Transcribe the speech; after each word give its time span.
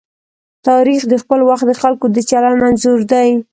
تاریخ 0.67 1.01
د 1.07 1.13
خپل 1.23 1.39
وخت 1.49 1.65
د 1.67 1.73
خلکو 1.81 2.05
د 2.15 2.17
چلند 2.29 2.59
انځور 2.67 2.99
دی. 3.11 3.29